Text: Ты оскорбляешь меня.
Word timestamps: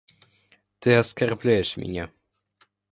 Ты 0.79 0.95
оскорбляешь 0.95 1.77
меня. 1.77 2.09